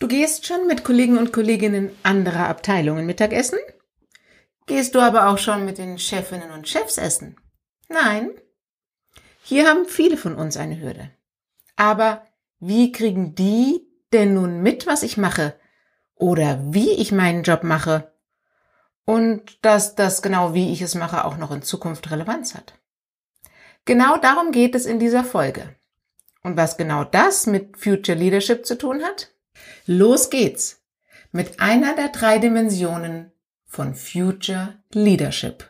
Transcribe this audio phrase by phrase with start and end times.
[0.00, 3.58] Du gehst schon mit Kollegen und Kolleginnen anderer Abteilungen Mittagessen?
[4.64, 7.36] Gehst du aber auch schon mit den Chefinnen und Chefs essen?
[7.90, 8.30] Nein?
[9.42, 11.10] Hier haben viele von uns eine Hürde.
[11.76, 12.24] Aber
[12.60, 15.54] wie kriegen die denn nun mit, was ich mache?
[16.14, 18.10] Oder wie ich meinen Job mache?
[19.04, 22.72] Und dass das genau wie ich es mache auch noch in Zukunft Relevanz hat.
[23.84, 25.76] Genau darum geht es in dieser Folge.
[26.42, 29.34] Und was genau das mit Future Leadership zu tun hat?
[29.86, 30.82] Los geht's
[31.32, 33.32] mit einer der drei Dimensionen
[33.66, 35.68] von Future Leadership,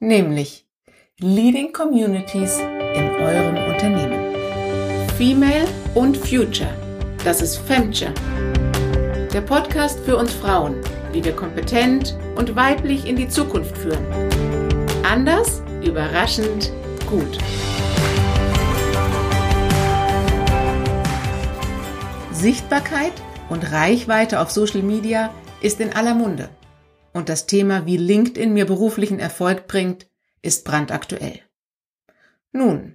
[0.00, 0.66] nämlich
[1.18, 4.34] Leading Communities in eurem Unternehmen.
[5.16, 6.74] Female und Future,
[7.24, 8.12] das ist Femture,
[9.32, 10.80] der Podcast für uns Frauen,
[11.12, 14.06] wie wir kompetent und weiblich in die Zukunft führen.
[15.02, 16.72] Anders, überraschend,
[17.06, 17.38] gut.
[22.46, 23.12] Sichtbarkeit
[23.48, 26.48] und Reichweite auf Social Media ist in aller Munde.
[27.12, 30.06] Und das Thema, wie LinkedIn mir beruflichen Erfolg bringt,
[30.42, 31.40] ist brandaktuell.
[32.52, 32.94] Nun,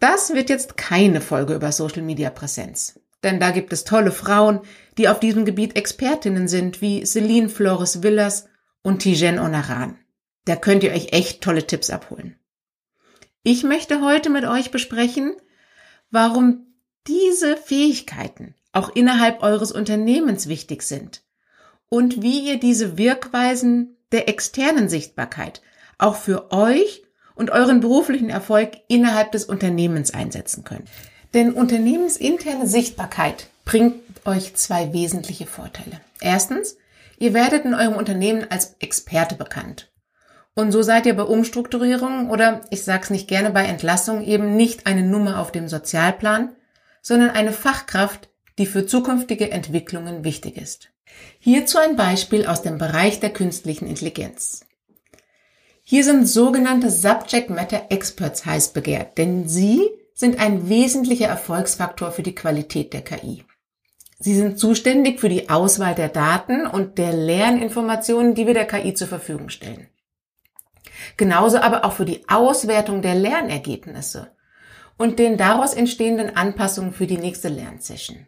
[0.00, 3.00] das wird jetzt keine Folge über Social Media Präsenz.
[3.22, 4.60] Denn da gibt es tolle Frauen,
[4.98, 8.50] die auf diesem Gebiet Expertinnen sind, wie Celine Flores Villas
[8.82, 9.96] und Tijen Onaran.
[10.44, 12.38] Da könnt ihr euch echt tolle Tipps abholen.
[13.44, 15.36] Ich möchte heute mit euch besprechen,
[16.10, 16.66] warum
[17.06, 21.22] diese Fähigkeiten auch innerhalb eures Unternehmens wichtig sind
[21.88, 25.62] und wie ihr diese Wirkweisen der externen Sichtbarkeit
[25.98, 27.02] auch für euch
[27.34, 30.88] und euren beruflichen Erfolg innerhalb des Unternehmens einsetzen könnt.
[31.34, 36.00] Denn unternehmensinterne Sichtbarkeit bringt euch zwei wesentliche Vorteile.
[36.20, 36.76] Erstens,
[37.18, 39.90] ihr werdet in eurem Unternehmen als Experte bekannt.
[40.54, 44.86] Und so seid ihr bei Umstrukturierungen oder ich sag's nicht gerne bei Entlassungen eben nicht
[44.86, 46.54] eine Nummer auf dem Sozialplan,
[47.02, 50.90] sondern eine Fachkraft, die für zukünftige Entwicklungen wichtig ist.
[51.38, 54.66] Hierzu ein Beispiel aus dem Bereich der künstlichen Intelligenz.
[55.82, 62.22] Hier sind sogenannte Subject Matter Experts heiß begehrt, denn sie sind ein wesentlicher Erfolgsfaktor für
[62.22, 63.44] die Qualität der KI.
[64.18, 68.94] Sie sind zuständig für die Auswahl der Daten und der Lerninformationen, die wir der KI
[68.94, 69.88] zur Verfügung stellen.
[71.16, 74.30] Genauso aber auch für die Auswertung der Lernergebnisse
[74.96, 78.26] und den daraus entstehenden Anpassungen für die nächste Lernsession.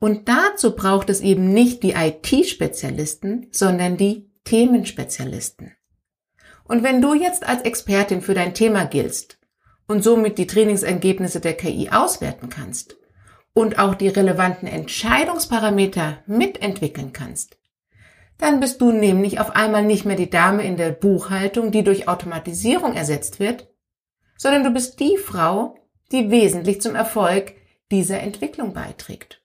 [0.00, 5.72] Und dazu braucht es eben nicht die IT-Spezialisten, sondern die Themenspezialisten.
[6.64, 9.38] Und wenn du jetzt als Expertin für dein Thema giltst
[9.86, 12.96] und somit die Trainingsergebnisse der KI auswerten kannst
[13.52, 17.58] und auch die relevanten Entscheidungsparameter mitentwickeln kannst,
[18.38, 22.08] dann bist du nämlich auf einmal nicht mehr die Dame in der Buchhaltung, die durch
[22.08, 23.68] Automatisierung ersetzt wird,
[24.36, 25.78] sondern du bist die Frau,
[26.10, 27.54] die wesentlich zum Erfolg
[27.90, 29.43] dieser Entwicklung beiträgt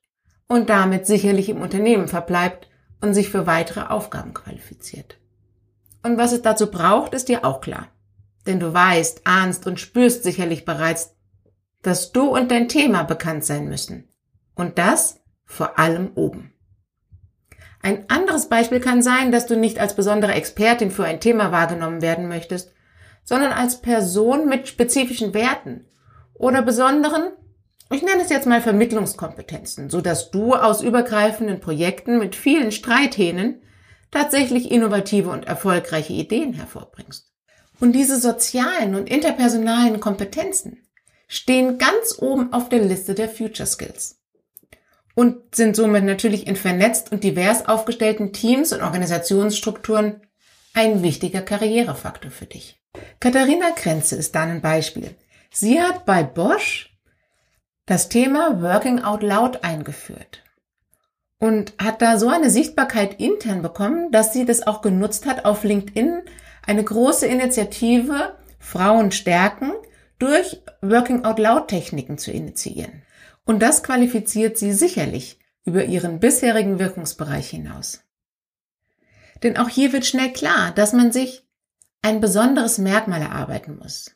[0.50, 2.68] und damit sicherlich im Unternehmen verbleibt
[3.00, 5.18] und sich für weitere Aufgaben qualifiziert.
[6.04, 7.88] Und was es dazu braucht, ist dir auch klar.
[8.46, 11.16] Denn du weißt, ahnst und spürst sicherlich bereits,
[11.82, 14.10] dass du und dein Thema bekannt sein müssen.
[14.56, 16.54] Und das vor allem oben.
[17.82, 22.02] Ein anderes Beispiel kann sein, dass du nicht als besondere Expertin für ein Thema wahrgenommen
[22.02, 22.74] werden möchtest,
[23.24, 25.86] sondern als Person mit spezifischen Werten
[26.34, 27.32] oder besonderen
[27.92, 33.62] ich nenne es jetzt mal Vermittlungskompetenzen, so dass du aus übergreifenden Projekten mit vielen Streithähnen
[34.12, 37.32] tatsächlich innovative und erfolgreiche Ideen hervorbringst.
[37.80, 40.86] Und diese sozialen und interpersonalen Kompetenzen
[41.28, 44.20] stehen ganz oben auf der Liste der Future Skills
[45.16, 50.22] und sind somit natürlich in vernetzt und divers aufgestellten Teams und Organisationsstrukturen
[50.74, 52.82] ein wichtiger Karrierefaktor für dich.
[53.20, 55.16] Katharina Krenze ist da ein Beispiel.
[55.52, 56.89] Sie hat bei Bosch
[57.90, 60.44] das Thema Working Out Loud eingeführt
[61.40, 65.64] und hat da so eine Sichtbarkeit intern bekommen, dass sie das auch genutzt hat, auf
[65.64, 66.22] LinkedIn
[66.62, 69.72] eine große Initiative Frauen stärken
[70.20, 73.02] durch Working Out Loud Techniken zu initiieren.
[73.44, 78.04] Und das qualifiziert sie sicherlich über ihren bisherigen Wirkungsbereich hinaus.
[79.42, 81.44] Denn auch hier wird schnell klar, dass man sich
[82.04, 84.12] ein besonderes Merkmal erarbeiten muss.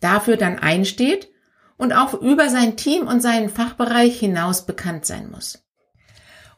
[0.00, 1.31] Dafür dann einsteht
[1.76, 5.64] und auch über sein Team und seinen Fachbereich hinaus bekannt sein muss.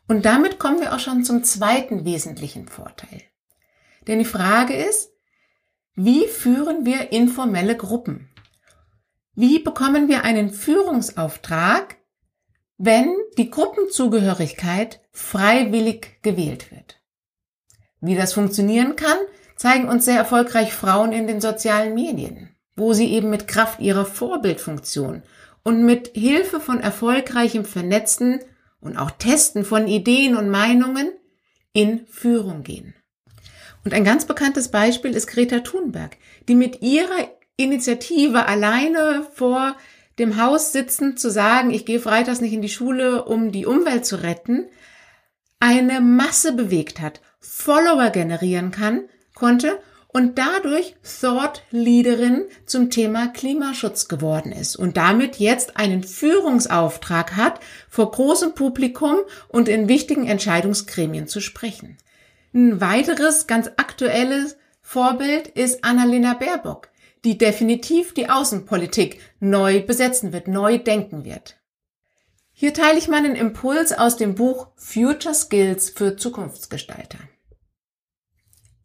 [0.06, 3.22] Und damit kommen wir auch schon zum zweiten wesentlichen Vorteil.
[4.06, 5.12] Denn die Frage ist,
[5.94, 8.28] wie führen wir informelle Gruppen?
[9.34, 11.96] Wie bekommen wir einen Führungsauftrag,
[12.76, 17.00] wenn die Gruppenzugehörigkeit freiwillig gewählt wird?
[18.00, 19.16] Wie das funktionieren kann,
[19.56, 24.04] zeigen uns sehr erfolgreich Frauen in den sozialen Medien wo sie eben mit Kraft ihrer
[24.04, 25.22] Vorbildfunktion
[25.62, 28.40] und mit Hilfe von erfolgreichem Vernetzen
[28.80, 31.10] und auch Testen von Ideen und Meinungen
[31.72, 32.94] in Führung gehen.
[33.84, 36.16] Und ein ganz bekanntes Beispiel ist Greta Thunberg,
[36.48, 39.76] die mit ihrer Initiative alleine vor
[40.18, 44.06] dem Haus sitzend zu sagen, ich gehe freitags nicht in die Schule, um die Umwelt
[44.06, 44.68] zu retten,
[45.60, 49.02] eine Masse bewegt hat, Follower generieren kann,
[49.34, 49.78] konnte
[50.14, 57.58] und dadurch Thought Leaderin zum Thema Klimaschutz geworden ist und damit jetzt einen Führungsauftrag hat,
[57.90, 59.16] vor großem Publikum
[59.48, 61.98] und in wichtigen Entscheidungsgremien zu sprechen.
[62.54, 66.90] Ein weiteres ganz aktuelles Vorbild ist Annalena Baerbock,
[67.24, 71.56] die definitiv die Außenpolitik neu besetzen wird, neu denken wird.
[72.52, 77.18] Hier teile ich meinen Impuls aus dem Buch Future Skills für Zukunftsgestalter.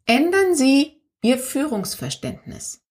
[0.06, 2.82] Ändern Sie Ihr Führungsverständnis.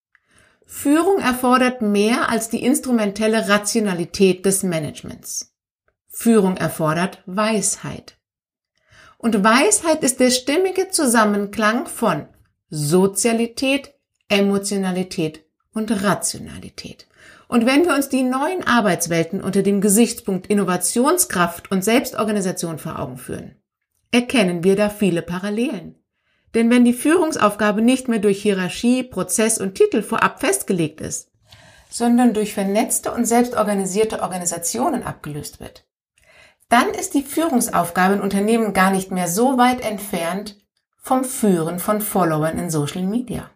[0.64, 5.56] Führung erfordert mehr als die instrumentelle Rationalität des Managements.
[6.08, 8.20] Führung erfordert Weisheit.
[9.18, 12.28] Und Weisheit ist der stimmige Zusammenklang von
[12.70, 13.96] Sozialität,
[14.28, 15.44] Emotionalität
[15.74, 17.08] und Rationalität.
[17.48, 23.18] Und wenn wir uns die neuen Arbeitswelten unter dem Gesichtspunkt Innovationskraft und Selbstorganisation vor Augen
[23.18, 23.56] führen,
[24.12, 25.99] erkennen wir da viele Parallelen.
[26.56, 31.30] Denn wenn die Führungsaufgabe nicht mehr durch Hierarchie, Prozess und Titel vorab festgelegt ist,
[31.90, 35.86] sondern durch vernetzte und selbstorganisierte Organisationen abgelöst wird,
[36.70, 40.58] dann ist die Führungsaufgabe in Unternehmen gar nicht mehr so weit entfernt
[40.98, 43.50] vom Führen von Followern in Social Media.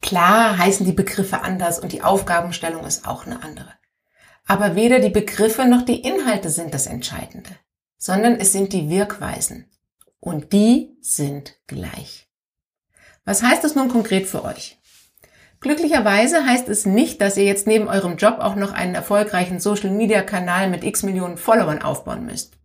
[0.00, 3.72] Klar heißen die Begriffe anders und die Aufgabenstellung ist auch eine andere.
[4.46, 7.50] Aber weder die Begriffe noch die Inhalte sind das Entscheidende,
[7.98, 9.70] sondern es sind die Wirkweisen,
[10.20, 12.28] und die sind gleich.
[13.24, 14.78] Was heißt das nun konkret für euch?
[15.60, 20.70] Glücklicherweise heißt es nicht, dass ihr jetzt neben eurem Job auch noch einen erfolgreichen Social-Media-Kanal
[20.70, 22.58] mit x Millionen Followern aufbauen müsst,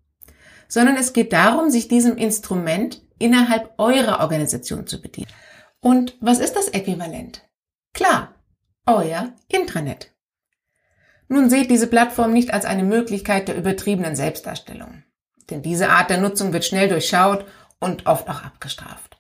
[0.67, 5.27] sondern es geht darum, sich diesem Instrument innerhalb eurer Organisation zu bedienen.
[5.79, 7.41] Und was ist das Äquivalent?
[7.93, 8.35] Klar,
[8.85, 10.11] euer Intranet.
[11.27, 15.03] Nun seht diese Plattform nicht als eine Möglichkeit der übertriebenen Selbstdarstellung.
[15.49, 17.45] Denn diese Art der Nutzung wird schnell durchschaut
[17.79, 19.17] und oft auch abgestraft.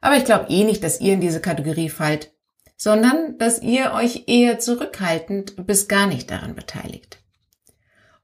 [0.00, 2.32] Aber ich glaube eh nicht, dass ihr in diese Kategorie fallt,
[2.76, 7.18] sondern dass ihr euch eher zurückhaltend bis gar nicht daran beteiligt.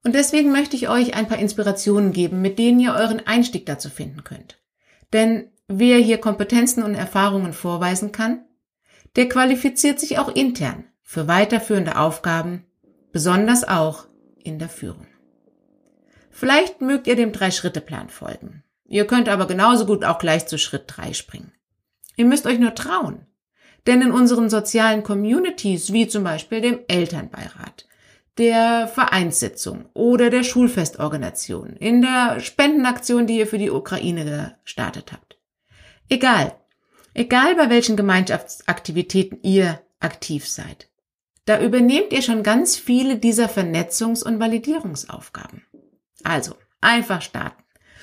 [0.02, 3.90] Und deswegen möchte ich euch ein paar Inspirationen geben, mit denen ihr euren Einstieg dazu
[3.90, 4.58] finden könnt.
[5.12, 8.44] Denn wer hier Kompetenzen und Erfahrungen vorweisen kann,
[9.16, 12.66] der qualifiziert sich auch intern für weiterführende Aufgaben,
[13.12, 14.06] besonders auch
[14.42, 15.06] in der Führung.
[16.40, 18.64] Vielleicht mögt ihr dem Drei-Schritte-Plan folgen.
[18.86, 21.52] Ihr könnt aber genauso gut auch gleich zu Schritt drei springen.
[22.16, 23.26] Ihr müsst euch nur trauen.
[23.86, 27.86] Denn in unseren sozialen Communities, wie zum Beispiel dem Elternbeirat,
[28.38, 35.36] der Vereinssitzung oder der Schulfestorganisation, in der Spendenaktion, die ihr für die Ukraine gestartet habt.
[36.08, 36.54] Egal.
[37.12, 40.88] Egal bei welchen Gemeinschaftsaktivitäten ihr aktiv seid.
[41.44, 45.64] Da übernehmt ihr schon ganz viele dieser Vernetzungs- und Validierungsaufgaben.
[46.24, 47.62] Also, einfach starten.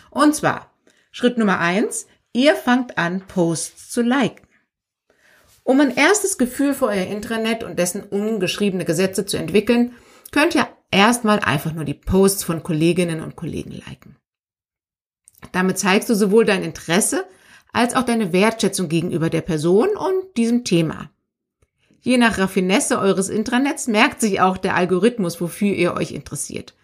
[0.09, 0.71] Und zwar,
[1.11, 4.47] Schritt Nummer eins, ihr fangt an, Posts zu liken.
[5.63, 9.95] Um ein erstes Gefühl für euer Intranet und dessen ungeschriebene Gesetze zu entwickeln,
[10.31, 14.15] könnt ihr erstmal einfach nur die Posts von Kolleginnen und Kollegen liken.
[15.51, 17.25] Damit zeigst du sowohl dein Interesse
[17.73, 21.11] als auch deine Wertschätzung gegenüber der Person und diesem Thema.
[21.99, 26.75] Je nach Raffinesse eures Intranets merkt sich auch der Algorithmus, wofür ihr euch interessiert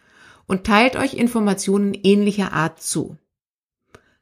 [0.48, 3.18] und teilt euch Informationen ähnlicher Art zu.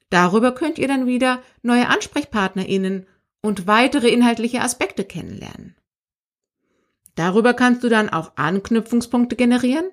[0.09, 3.07] Darüber könnt ihr dann wieder neue AnsprechpartnerInnen
[3.41, 5.75] und weitere inhaltliche Aspekte kennenlernen.
[7.15, 9.85] Darüber kannst du dann auch Anknüpfungspunkte generieren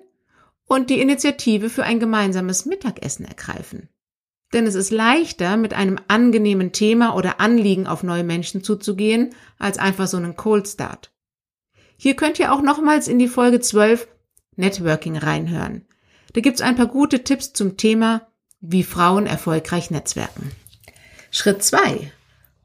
[0.65, 3.89] und die Initiative für ein gemeinsames Mittagessen ergreifen.
[4.53, 9.77] Denn es ist leichter, mit einem angenehmen Thema oder Anliegen auf neue Menschen zuzugehen, als
[9.77, 11.11] einfach so einen Cold Start.
[11.97, 14.07] Hier könnt ihr auch nochmals in die Folge 12
[14.55, 15.85] Networking reinhören.
[16.33, 18.27] Da gibt's ein paar gute Tipps zum Thema,
[18.61, 20.51] wie Frauen erfolgreich netzwerken.
[21.31, 22.11] Schritt zwei: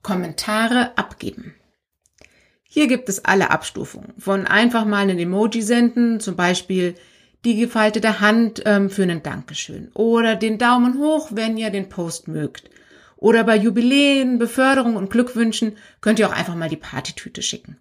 [0.03, 1.55] Kommentare abgeben.
[2.63, 4.15] Hier gibt es alle Abstufungen.
[4.19, 6.97] Von einfach mal einen Emoji senden, zum Beispiel
[7.45, 9.91] die gefaltete Hand ähm, für einen Dankeschön.
[9.95, 12.71] Oder den Daumen hoch, wenn ihr den Post mögt.
[13.17, 17.79] Oder bei Jubiläen, Beförderung und Glückwünschen könnt ihr auch einfach mal die Partytüte schicken.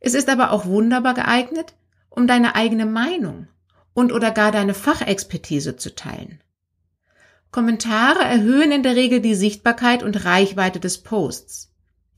[0.00, 1.74] Es ist aber auch wunderbar geeignet,
[2.08, 3.46] um deine eigene Meinung
[3.94, 6.40] und oder gar deine Fachexpertise zu teilen.
[7.50, 11.70] Kommentare erhöhen in der Regel die Sichtbarkeit und Reichweite des Posts,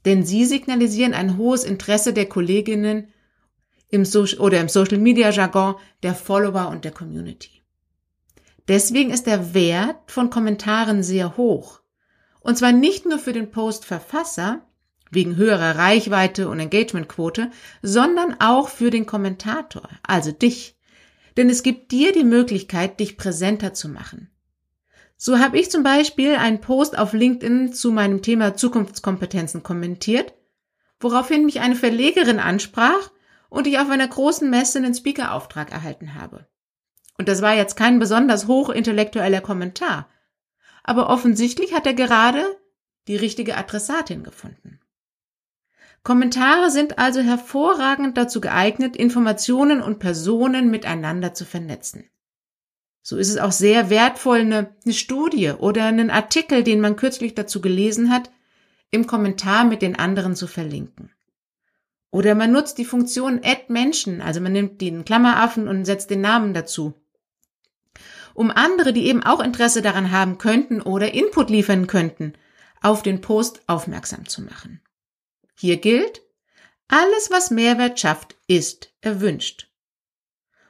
[0.05, 3.09] denn sie signalisieren ein hohes Interesse der Kolleginnen
[3.89, 7.63] im so oder im Social Media Jargon der Follower und der Community.
[8.69, 11.81] Deswegen ist der Wert von Kommentaren sehr hoch.
[12.41, 14.63] Und zwar nicht nur für den Postverfasser,
[15.11, 17.51] wegen höherer Reichweite und Engagementquote,
[17.83, 20.77] sondern auch für den Kommentator, also dich.
[21.37, 24.31] Denn es gibt dir die Möglichkeit, dich präsenter zu machen.
[25.17, 30.35] So habe ich zum Beispiel einen Post auf LinkedIn zu meinem Thema Zukunftskompetenzen kommentiert,
[31.01, 33.11] woraufhin mich eine Verlegerin ansprach
[33.49, 36.47] und ich auf einer großen Messe einen Speakerauftrag erhalten habe.
[37.17, 40.09] Und das war jetzt kein besonders hochintellektueller Kommentar,
[40.83, 42.45] aber offensichtlich hat er gerade
[43.07, 44.81] die richtige Adressatin gefunden.
[46.05, 52.05] Kommentare sind also hervorragend dazu geeignet, Informationen und Personen miteinander zu vernetzen.
[53.03, 57.35] So ist es auch sehr wertvoll, eine, eine Studie oder einen Artikel, den man kürzlich
[57.35, 58.31] dazu gelesen hat,
[58.91, 61.11] im Kommentar mit den anderen zu verlinken.
[62.11, 66.21] Oder man nutzt die Funktion Add Menschen, also man nimmt den Klammeraffen und setzt den
[66.21, 66.93] Namen dazu.
[68.35, 72.35] Um andere, die eben auch Interesse daran haben könnten oder Input liefern könnten,
[72.83, 74.81] auf den Post aufmerksam zu machen.
[75.65, 76.21] Hier gilt,
[76.89, 79.71] alles, was Mehrwert schafft, ist erwünscht.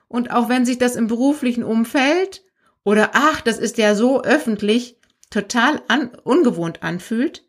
[0.06, 2.44] Und auch wenn sich das im beruflichen Umfeld
[2.84, 7.44] oder ach, das ist ja so öffentlich total an, ungewohnt anfühlt,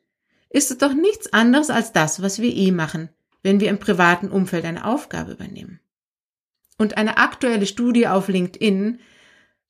[0.50, 3.10] ist es doch nichts anderes als das, was wir eh machen,
[3.44, 5.80] wenn wir im privaten Umfeld eine Aufgabe übernehmen.
[6.80, 9.00] Und eine aktuelle Studie auf LinkedIn,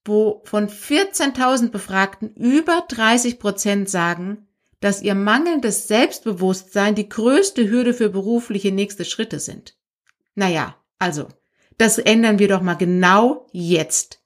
[0.05, 4.48] wo von 14.000 Befragten über 30 Prozent sagen,
[4.86, 9.75] dass ihr mangelndes Selbstbewusstsein die größte Hürde für berufliche nächste Schritte sind.
[10.36, 11.27] Naja, also,
[11.80, 14.22] das ändern wir doch mal genau jetzt.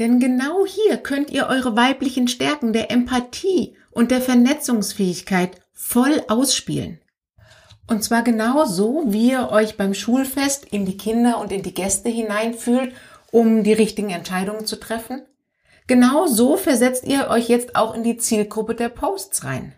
[0.00, 6.98] Denn genau hier könnt ihr eure weiblichen Stärken der Empathie und der Vernetzungsfähigkeit voll ausspielen.
[7.86, 11.74] Und zwar genau so, wie ihr euch beim Schulfest in die Kinder und in die
[11.74, 12.94] Gäste hineinfühlt,
[13.30, 15.22] um die richtigen Entscheidungen zu treffen
[15.86, 19.74] Genau so versetzt ihr euch jetzt auch in die Zielgruppe der Posts rein.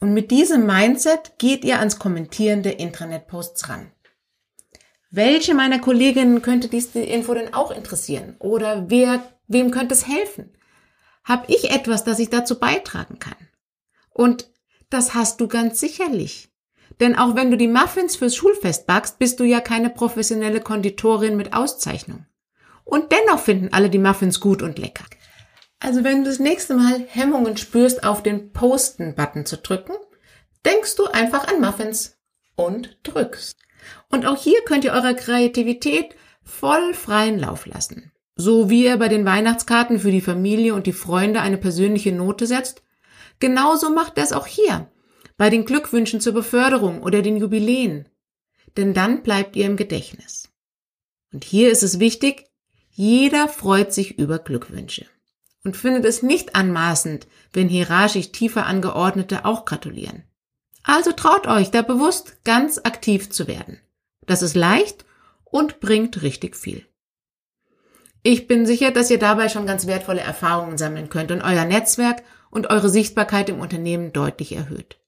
[0.00, 3.90] Und mit diesem Mindset geht ihr ans Kommentieren der Intranet-Posts ran.
[5.10, 8.36] Welche meiner Kolleginnen könnte diese Info denn auch interessieren?
[8.38, 10.56] Oder wer, wem könnte es helfen?
[11.24, 13.36] Hab ich etwas, das ich dazu beitragen kann?
[14.10, 14.50] Und
[14.90, 16.50] das hast du ganz sicherlich.
[17.00, 21.36] Denn auch wenn du die Muffins fürs Schulfest backst, bist du ja keine professionelle Konditorin
[21.36, 22.26] mit Auszeichnung.
[22.84, 25.04] Und dennoch finden alle die Muffins gut und lecker.
[25.84, 29.92] Also wenn du das nächste Mal Hemmungen spürst, auf den Posten-Button zu drücken,
[30.64, 32.16] denkst du einfach an Muffins
[32.56, 33.58] und drückst.
[34.08, 38.12] Und auch hier könnt ihr eurer Kreativität voll freien Lauf lassen.
[38.34, 42.46] So wie ihr bei den Weihnachtskarten für die Familie und die Freunde eine persönliche Note
[42.46, 42.82] setzt,
[43.38, 44.90] genauso macht es auch hier,
[45.36, 48.08] bei den Glückwünschen zur Beförderung oder den Jubiläen.
[48.78, 50.48] Denn dann bleibt ihr im Gedächtnis.
[51.30, 52.46] Und hier ist es wichtig,
[52.90, 55.04] jeder freut sich über Glückwünsche
[55.64, 60.24] und findet es nicht anmaßend, wenn hierarchisch tiefer angeordnete auch gratulieren.
[60.82, 63.80] Also traut euch, da bewusst ganz aktiv zu werden.
[64.26, 65.04] Das ist leicht
[65.44, 66.86] und bringt richtig viel.
[68.22, 72.22] Ich bin sicher, dass ihr dabei schon ganz wertvolle Erfahrungen sammeln könnt und euer Netzwerk
[72.50, 74.98] und eure Sichtbarkeit im Unternehmen deutlich erhöht.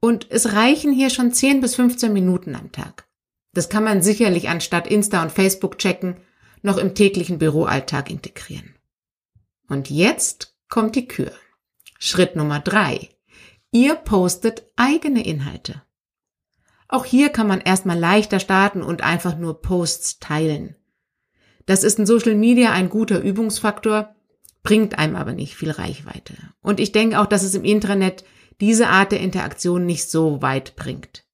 [0.00, 3.06] Und es reichen hier schon 10 bis 15 Minuten am Tag.
[3.54, 6.16] Das kann man sicherlich anstatt Insta und Facebook checken
[6.62, 8.74] noch im täglichen Büroalltag integrieren.
[9.72, 11.32] Und jetzt kommt die Kür.
[11.98, 13.08] Schritt Nummer drei.
[13.70, 15.80] Ihr postet eigene Inhalte.
[16.88, 20.76] Auch hier kann man erstmal leichter starten und einfach nur Posts teilen.
[21.64, 24.14] Das ist in Social Media ein guter Übungsfaktor,
[24.62, 26.34] bringt einem aber nicht viel Reichweite.
[26.60, 28.24] Und ich denke auch, dass es im Intranet
[28.60, 31.24] diese Art der Interaktion nicht so weit bringt.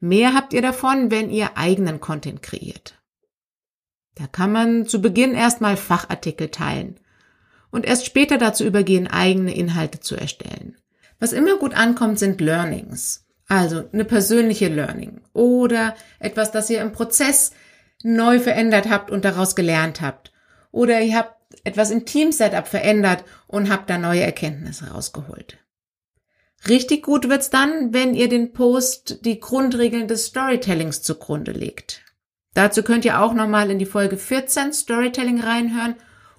[0.00, 3.00] Mehr habt ihr davon, wenn ihr eigenen Content kreiert.
[4.16, 6.98] Da kann man zu Beginn erstmal Fachartikel teilen
[7.70, 10.76] und erst später dazu übergehen, eigene Inhalte zu erstellen.
[11.20, 13.24] Was immer gut ankommt, sind Learnings.
[13.48, 17.52] Also eine persönliche Learning oder etwas, das ihr im Prozess
[18.02, 20.32] neu verändert habt und daraus gelernt habt.
[20.70, 21.34] Oder ihr habt
[21.64, 25.58] etwas im Team-Setup verändert und habt da neue Erkenntnisse rausgeholt.
[26.68, 32.02] Richtig gut wird's dann, wenn ihr den Post die Grundregeln des Storytellings zugrunde legt.
[32.54, 35.94] Dazu könnt ihr auch nochmal in die Folge 14 Storytelling reinhören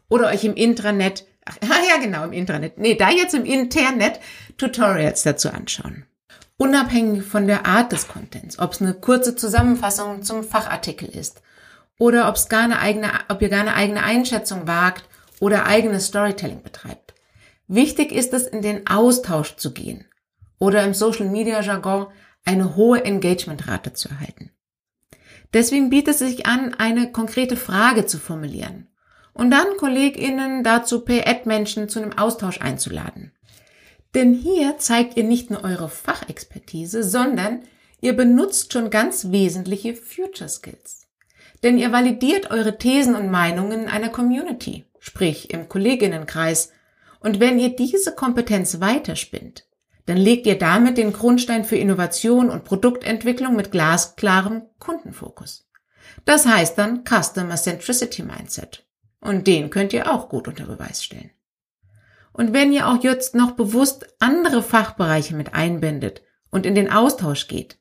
[0.10, 4.20] oder euch im Intranet, ach ja genau, im Intranet, nee, da jetzt im Internet
[4.58, 6.06] Tutorials dazu anschauen.
[6.58, 11.42] Unabhängig von der Art des Contents, ob es eine kurze Zusammenfassung zum Fachartikel ist
[11.98, 15.08] oder ob es gar eine eigene, ob ihr gar eine eigene Einschätzung wagt
[15.40, 17.14] oder eigenes Storytelling betreibt.
[17.68, 20.04] Wichtig ist es, in den Austausch zu gehen
[20.58, 22.08] oder im Social Media Jargon
[22.44, 24.52] eine hohe Engagementrate zu erhalten.
[25.54, 28.89] Deswegen bietet es sich an, eine konkrete Frage zu formulieren
[29.40, 33.32] und dann KollegInnen dazu per Ad-Menschen zu einem Austausch einzuladen.
[34.14, 37.64] Denn hier zeigt ihr nicht nur eure Fachexpertise, sondern
[38.02, 41.08] ihr benutzt schon ganz wesentliche Future Skills.
[41.64, 46.72] Denn ihr validiert eure Thesen und Meinungen in einer Community, sprich im Kolleginnenkreis.
[47.22, 49.66] Und wenn ihr diese Kompetenz weiterspinnt,
[50.06, 55.66] dann legt ihr damit den Grundstein für Innovation und Produktentwicklung mit glasklarem Kundenfokus.
[56.26, 58.89] Das heißt dann Customer Centricity Mindset.
[59.22, 61.32] Und den könnt ihr auch gut unter Beweis stellen.
[62.32, 66.22] Und wenn ihr auch jetzt noch bewusst andere Fachbereiche mit einbindet
[66.52, 67.80] und in den Austausch geht,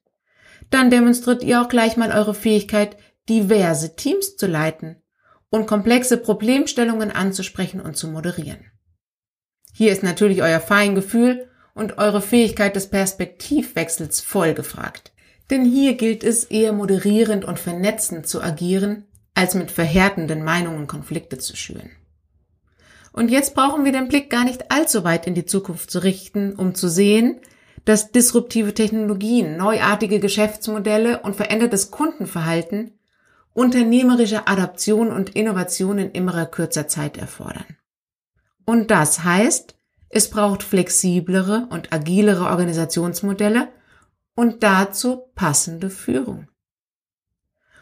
[0.71, 2.97] dann demonstriert ihr auch gleich mal eure Fähigkeit,
[3.29, 5.03] diverse Teams zu leiten
[5.51, 8.65] und komplexe Problemstellungen anzusprechen und zu moderieren.
[9.73, 15.13] Hier ist natürlich euer Feingefühl und eure Fähigkeit des Perspektivwechsels voll gefragt.
[15.51, 19.07] Denn hier gilt es eher moderierend und vernetzend zu agieren,
[19.39, 21.91] als mit verhärtenden Meinungen Konflikte zu schüren.
[23.13, 26.55] Und jetzt brauchen wir den Blick gar nicht allzu weit in die Zukunft zu richten,
[26.57, 27.41] um zu sehen,
[27.85, 32.99] dass disruptive Technologien, neuartige Geschäftsmodelle und verändertes Kundenverhalten
[33.55, 37.77] unternehmerische Adaption und Innovation in immer kürzer Zeit erfordern.
[38.65, 39.77] Und das heißt,
[40.09, 43.69] es braucht flexiblere und agilere Organisationsmodelle
[44.35, 46.49] und dazu passende Führung.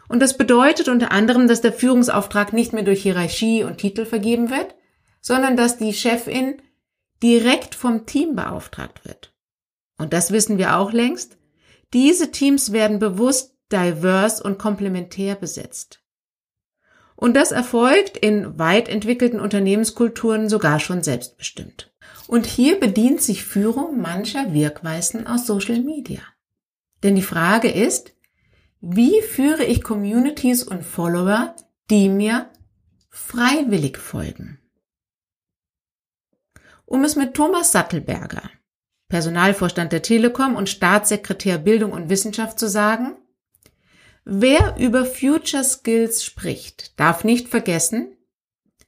[0.07, 4.49] Und das bedeutet unter anderem, dass der Führungsauftrag nicht mehr durch Hierarchie und Titel vergeben
[4.49, 4.75] wird,
[5.21, 6.61] sondern dass die Chefin
[7.21, 9.33] direkt vom Team beauftragt wird.
[9.97, 11.37] Und das wissen wir auch längst.
[11.93, 16.01] Diese Teams werden bewusst divers und komplementär besetzt.
[17.15, 21.91] Und das erfolgt in weit entwickelten Unternehmenskulturen sogar schon selbstbestimmt.
[22.27, 26.21] Und hier bedient sich Führung mancher Wirkweisen aus Social Media.
[27.03, 28.13] Denn die Frage ist,
[28.81, 31.55] wie führe ich Communities und Follower,
[31.89, 32.49] die mir
[33.09, 34.59] freiwillig folgen?
[36.85, 38.49] Um es mit Thomas Sattelberger,
[39.09, 43.15] Personalvorstand der Telekom und Staatssekretär Bildung und Wissenschaft zu sagen,
[44.23, 48.15] wer über Future Skills spricht, darf nicht vergessen,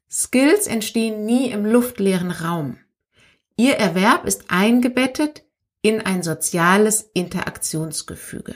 [0.10, 2.78] Skills entstehen nie im luftleeren Raum.
[3.58, 5.44] Ihr Erwerb ist eingebettet
[5.82, 8.56] in ein soziales Interaktionsgefüge.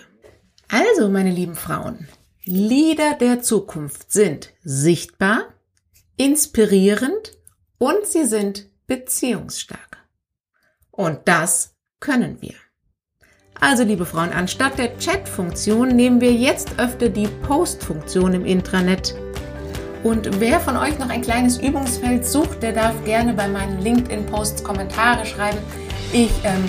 [0.69, 2.07] Also, meine lieben Frauen,
[2.45, 5.45] Lieder der Zukunft sind sichtbar,
[6.17, 7.37] inspirierend
[7.77, 9.99] und sie sind beziehungsstark.
[10.91, 12.55] Und das können wir.
[13.61, 19.15] Also, liebe Frauen, anstatt der Chat-Funktion nehmen wir jetzt öfter die Post-Funktion im Intranet.
[20.03, 24.65] Und wer von euch noch ein kleines Übungsfeld sucht, der darf gerne bei meinen LinkedIn-Posts
[24.65, 25.59] Kommentare schreiben.
[26.11, 26.65] Ich ähm,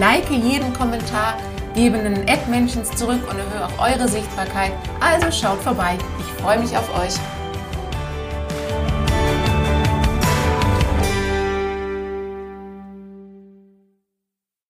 [0.00, 1.38] like jeden Kommentar,
[1.74, 4.72] gebe einen Ad-Mentions zurück und erhöhe auch eure Sichtbarkeit.
[5.00, 5.96] Also schaut vorbei.
[6.18, 7.14] Ich freue mich auf euch.